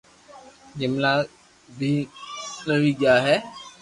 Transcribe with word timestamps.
جملا 0.79 1.13
بو 1.77 1.91
ٺئي 2.65 2.91
گيا 3.01 3.15
ھي 3.25 3.35